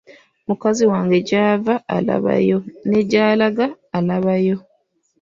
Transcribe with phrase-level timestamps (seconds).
[0.47, 2.57] Mukazi wange gy’ava alabayo
[2.87, 3.67] ne gy’alaga
[3.97, 4.57] alabayo.